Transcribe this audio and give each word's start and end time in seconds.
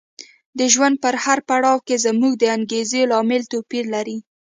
د 0.57 0.59
ژوند 0.73 0.95
په 1.03 1.09
هر 1.25 1.39
پړاو 1.47 1.83
کې 1.87 1.95
زموږ 2.05 2.33
د 2.37 2.43
انګېزې 2.57 3.01
لامل 3.11 3.43
توپیر 3.51 3.85
لري. 3.95 4.17